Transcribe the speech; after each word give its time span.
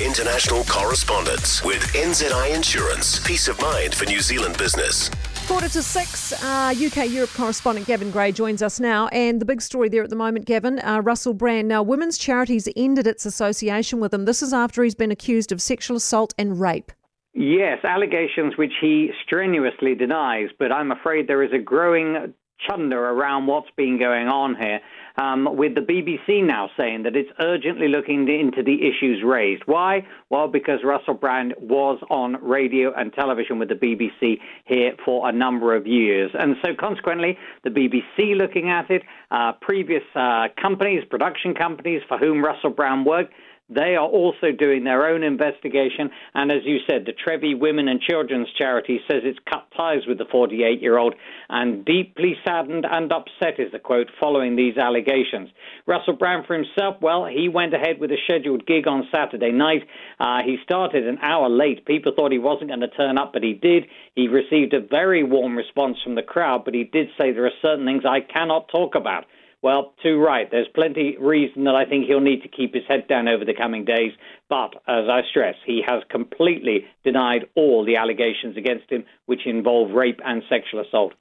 international 0.00 0.64
correspondence 0.64 1.64
with 1.64 1.82
NZI 1.92 2.54
Insurance. 2.54 3.18
Peace 3.26 3.48
of 3.48 3.60
mind 3.60 3.94
for 3.94 4.04
New 4.04 4.20
Zealand 4.20 4.56
business. 4.56 5.10
Quarter 5.48 5.68
to 5.70 5.82
six, 5.82 6.32
uh, 6.44 6.74
UK 6.76 7.10
Europe 7.10 7.30
correspondent 7.30 7.86
Gavin 7.86 8.10
Grey 8.10 8.32
joins 8.32 8.62
us 8.62 8.78
now. 8.78 9.08
And 9.08 9.40
the 9.40 9.44
big 9.44 9.60
story 9.60 9.88
there 9.88 10.04
at 10.04 10.10
the 10.10 10.16
moment, 10.16 10.44
Gavin, 10.44 10.78
uh, 10.80 11.00
Russell 11.00 11.34
Brand. 11.34 11.68
Now, 11.68 11.82
Women's 11.82 12.18
Charities 12.18 12.68
ended 12.76 13.06
its 13.06 13.26
association 13.26 13.98
with 13.98 14.14
him. 14.14 14.24
This 14.24 14.42
is 14.42 14.52
after 14.52 14.84
he's 14.84 14.94
been 14.94 15.10
accused 15.10 15.52
of 15.52 15.62
sexual 15.62 15.96
assault 15.96 16.34
and 16.38 16.60
rape. 16.60 16.92
Yes, 17.34 17.84
allegations 17.84 18.56
which 18.56 18.72
he 18.80 19.10
strenuously 19.24 19.94
denies, 19.94 20.48
but 20.58 20.72
I'm 20.72 20.92
afraid 20.92 21.28
there 21.28 21.42
is 21.42 21.52
a 21.52 21.58
growing 21.58 22.34
chunder 22.68 22.98
around 22.98 23.46
what's 23.46 23.70
been 23.76 23.98
going 23.98 24.28
on 24.28 24.56
here, 24.56 24.80
um, 25.16 25.56
with 25.56 25.74
the 25.74 25.80
BBC 25.80 26.44
now 26.44 26.70
saying 26.76 27.02
that 27.04 27.16
it's 27.16 27.30
urgently 27.40 27.88
looking 27.88 28.28
into 28.28 28.62
the 28.62 28.74
issues 28.86 29.22
raised. 29.24 29.62
Why? 29.66 30.06
Well, 30.30 30.48
because 30.48 30.80
Russell 30.84 31.14
Brand 31.14 31.54
was 31.58 31.98
on 32.10 32.36
radio 32.42 32.92
and 32.94 33.12
television 33.12 33.58
with 33.58 33.68
the 33.68 33.74
BBC 33.74 34.38
here 34.64 34.92
for 35.04 35.28
a 35.28 35.32
number 35.32 35.74
of 35.74 35.86
years. 35.86 36.30
And 36.38 36.56
so, 36.64 36.70
consequently, 36.78 37.36
the 37.64 37.70
BBC 37.70 38.36
looking 38.36 38.70
at 38.70 38.90
it, 38.90 39.02
uh, 39.30 39.52
previous 39.60 40.02
uh, 40.14 40.48
companies, 40.60 41.04
production 41.10 41.54
companies 41.54 42.02
for 42.08 42.18
whom 42.18 42.44
Russell 42.44 42.70
Brand 42.70 43.06
worked, 43.06 43.32
they 43.70 43.96
are 43.96 44.06
also 44.06 44.50
doing 44.56 44.84
their 44.84 45.06
own 45.06 45.22
investigation. 45.22 46.10
And 46.34 46.50
as 46.50 46.62
you 46.64 46.78
said, 46.88 47.04
the 47.04 47.12
Trevi 47.12 47.54
Women 47.54 47.88
and 47.88 48.00
Children's 48.00 48.48
Charity 48.56 49.00
says 49.06 49.22
it's 49.24 49.38
cut 49.50 49.66
ties 49.76 50.06
with 50.06 50.18
the 50.18 50.24
48 50.30 50.80
year 50.80 50.96
old 50.96 51.14
and 51.48 51.84
deeply 51.84 52.34
saddened 52.46 52.86
and 52.90 53.12
upset 53.12 53.58
is 53.58 53.70
the 53.72 53.78
quote 53.78 54.10
following 54.18 54.56
these 54.56 54.76
allegations. 54.76 55.50
Russell 55.86 56.16
Brand 56.16 56.46
for 56.46 56.54
himself, 56.54 56.96
well, 57.02 57.26
he 57.26 57.48
went 57.48 57.74
ahead 57.74 58.00
with 58.00 58.10
a 58.10 58.16
scheduled 58.24 58.66
gig 58.66 58.86
on 58.86 59.08
Saturday 59.14 59.52
night. 59.52 59.82
Uh, 60.18 60.38
he 60.44 60.56
started 60.64 61.06
an 61.06 61.18
hour 61.22 61.48
late. 61.48 61.84
People 61.84 62.12
thought 62.14 62.32
he 62.32 62.38
wasn't 62.38 62.70
going 62.70 62.80
to 62.80 62.88
turn 62.88 63.18
up, 63.18 63.32
but 63.32 63.42
he 63.42 63.52
did. 63.52 63.84
He 64.14 64.28
received 64.28 64.72
a 64.72 64.80
very 64.80 65.22
warm 65.24 65.56
response 65.56 65.98
from 66.02 66.14
the 66.14 66.22
crowd, 66.22 66.64
but 66.64 66.74
he 66.74 66.84
did 66.84 67.08
say 67.18 67.32
there 67.32 67.46
are 67.46 67.50
certain 67.62 67.84
things 67.84 68.04
I 68.06 68.20
cannot 68.20 68.68
talk 68.68 68.94
about. 68.94 69.24
Well, 69.60 69.94
too 70.02 70.18
right. 70.18 70.48
There's 70.50 70.68
plenty 70.72 71.16
reason 71.18 71.64
that 71.64 71.74
I 71.74 71.84
think 71.84 72.06
he'll 72.06 72.20
need 72.20 72.42
to 72.42 72.48
keep 72.48 72.74
his 72.74 72.84
head 72.86 73.08
down 73.08 73.26
over 73.26 73.44
the 73.44 73.54
coming 73.54 73.84
days. 73.84 74.12
But 74.48 74.74
as 74.86 75.08
I 75.10 75.22
stress, 75.28 75.56
he 75.66 75.82
has 75.86 76.02
completely 76.10 76.84
denied 77.04 77.46
all 77.56 77.84
the 77.84 77.96
allegations 77.96 78.56
against 78.56 78.90
him, 78.90 79.04
which 79.26 79.46
involve 79.46 79.90
rape 79.90 80.20
and 80.24 80.42
sexual 80.48 80.80
assault. 80.80 81.14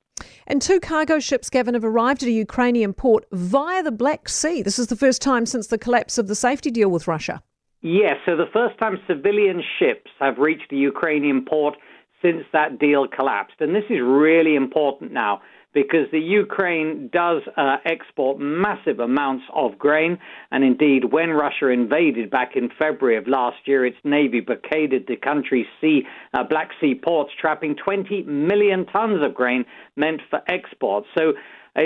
And 0.46 0.62
two 0.62 0.80
cargo 0.80 1.20
ships, 1.20 1.50
Gavin, 1.50 1.74
have 1.74 1.84
arrived 1.84 2.24
at 2.24 2.30
a 2.30 2.32
Ukrainian 2.32 2.94
port 2.94 3.26
via 3.32 3.82
the 3.84 3.92
Black 3.92 4.30
Sea. 4.30 4.62
This 4.62 4.80
is 4.80 4.88
the 4.88 4.96
first 4.96 5.22
time 5.22 5.46
since 5.46 5.68
the 5.68 5.78
collapse 5.78 6.18
of 6.18 6.28
the 6.28 6.36
safety 6.36 6.72
deal 6.72 6.90
with 6.90 7.08
Russia. 7.08 7.42
Yes, 7.82 8.16
so 8.26 8.36
the 8.36 8.50
first 8.52 8.78
time 8.80 8.98
civilian 9.08 9.62
ships 9.78 10.10
have 10.20 10.38
reached 10.38 10.72
a 10.72 10.76
Ukrainian 10.76 11.46
port 11.46 11.76
since 12.22 12.44
that 12.54 12.80
deal 12.80 13.08
collapsed. 13.08 13.56
And 13.60 13.76
this 13.76 13.86
is 13.90 14.00
really 14.02 14.56
important 14.56 15.12
now 15.12 15.42
because 15.74 16.10
the 16.12 16.20
Ukraine 16.20 17.10
does 17.14 17.44
uh, 17.56 17.78
export 17.86 18.40
massive 18.40 19.00
amounts 19.00 19.46
of 19.54 19.78
grain. 19.78 20.18
And 20.50 20.64
indeed, 20.64 21.12
when 21.12 21.30
Russia 21.30 21.68
invaded 21.68 22.32
back 22.32 22.56
in 22.56 22.70
February 22.80 23.18
of 23.18 23.28
last 23.28 23.58
year, 23.66 23.86
its 23.86 23.98
navy 24.04 24.40
blockaded 24.40 25.06
the 25.08 25.18
country's 25.18 25.68
sea, 25.80 26.02
uh, 26.34 26.44
Black 26.44 26.72
Sea 26.82 26.96
ports, 26.96 27.32
trapping 27.40 27.76
20 27.76 28.24
million 28.24 28.88
tons 28.88 29.24
of 29.24 29.36
grain 29.36 29.66
meant 29.96 30.22
for 30.32 30.42
export. 30.48 31.04
So 31.16 31.34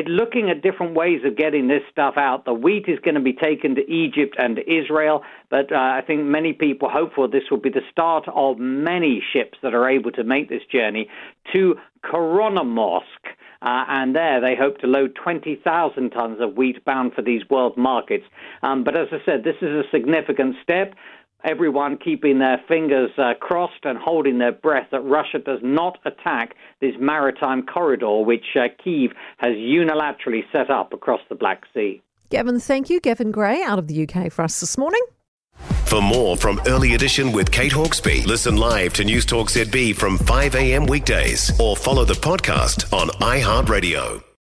looking 0.08 0.50
at 0.50 0.62
different 0.62 0.94
ways 0.94 1.22
of 1.26 1.36
getting 1.36 1.68
this 1.68 1.82
stuff 1.92 2.16
out. 2.18 2.46
The 2.46 2.54
wheat 2.54 2.86
is 2.88 3.00
going 3.00 3.16
to 3.16 3.22
be 3.22 3.34
taken 3.34 3.76
to 3.76 3.90
Egypt 3.92 4.36
and 4.38 4.60
Israel, 4.60 5.24
but 5.50 5.72
uh, 5.72 5.76
I 5.76 6.02
think 6.06 6.24
many 6.24 6.54
people 6.54 6.90
hope 6.90 7.14
for 7.14 7.28
this 7.28 7.44
will 7.52 7.60
be 7.60 7.70
the 7.70 7.82
start 7.92 8.26
of 8.34 8.58
many 8.58 9.22
ships 9.34 9.58
that 9.64 9.74
are 9.74 9.90
able 9.90 10.12
to 10.12 10.24
make 10.24 10.50
this 10.50 10.64
journey 10.72 11.10
to 11.54 11.76
Chornomorsk. 12.04 13.02
Uh, 13.64 13.86
and 13.90 14.16
there 14.16 14.42
they 14.42 14.56
hope 14.56 14.80
to 14.80 14.88
load 14.88 15.16
20,000 15.24 16.10
tons 16.10 16.42
of 16.42 16.58
wheat 16.58 16.84
bound 16.84 17.14
for 17.14 17.22
these 17.22 17.48
world 17.50 17.78
markets. 17.78 18.26
Um, 18.64 18.84
but 18.84 18.98
as 18.98 19.08
I 19.12 19.24
said, 19.24 19.44
this 19.44 19.58
is 19.62 19.70
a 19.70 19.84
significant 19.92 20.56
step. 20.64 20.96
Everyone 21.44 21.98
keeping 21.98 22.40
their 22.40 22.62
fingers 22.68 23.12
uh, 23.18 23.34
crossed 23.40 23.84
and 23.84 23.98
holding 23.98 24.38
their 24.38 24.52
breath 24.52 24.88
that 24.92 25.02
Russia 25.02 25.40
does 25.40 25.60
not 25.64 25.98
attack 26.06 26.56
this 26.80 26.94
maritime 27.00 27.64
corridor 27.66 28.22
which 28.24 28.46
uh, 28.56 28.68
Kiev 28.84 29.12
has 29.38 29.52
unilaterally 29.52 30.42
set 30.52 30.70
up 30.70 30.94
across 30.94 31.22
the 31.30 31.36
Black 31.36 31.64
Sea. 31.74 32.02
Gavin, 32.30 32.60
thank 32.60 32.90
you. 32.90 33.00
Gavin 33.00 33.32
Grey 33.32 33.62
out 33.64 33.80
of 33.80 33.88
the 33.88 34.08
UK 34.08 34.32
for 34.32 34.44
us 34.44 34.60
this 34.60 34.78
morning. 34.78 35.02
For 35.86 36.02
more 36.02 36.38
from 36.38 36.62
Early 36.66 36.94
Edition 36.94 37.34
with 37.34 37.52
Kate 37.52 37.74
Hawkesby, 37.74 38.26
listen 38.26 38.56
live 38.56 38.94
to 38.94 39.04
News 39.04 39.26
Talk 39.26 39.50
ZB 39.50 39.96
from 39.96 40.18
5 40.18 40.56
a.m. 40.56 40.86
weekdays 40.86 41.60
or 41.60 41.76
follow 41.76 42.06
the 42.06 42.14
podcast 42.14 42.94
on 42.94 43.10
iHeartRadio. 43.20 44.24